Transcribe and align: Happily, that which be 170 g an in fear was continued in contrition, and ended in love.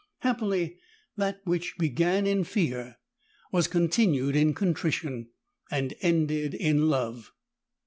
Happily, 0.21 0.79
that 1.15 1.41
which 1.43 1.77
be 1.77 1.85
170 1.87 1.89
g 1.93 2.03
an 2.05 2.25
in 2.39 2.43
fear 2.43 2.95
was 3.51 3.67
continued 3.67 4.35
in 4.35 4.55
contrition, 4.55 5.29
and 5.69 5.93
ended 6.01 6.55
in 6.55 6.89
love. 6.89 7.31